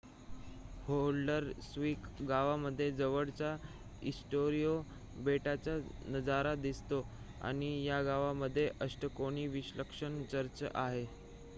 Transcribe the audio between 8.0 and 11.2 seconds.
गावामध्ये अष्टकोनी विलक्षण चर्च आहे